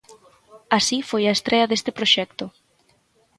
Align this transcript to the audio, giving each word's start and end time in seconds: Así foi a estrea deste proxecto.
Así 0.77 0.97
foi 1.09 1.23
a 1.27 1.35
estrea 1.37 1.69
deste 1.69 1.91
proxecto. 1.97 2.45